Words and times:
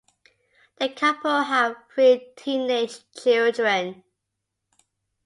The 0.79 0.89
couple 0.89 1.43
have 1.43 1.75
three 1.93 2.29
teenage 2.35 3.01
children. 3.15 4.03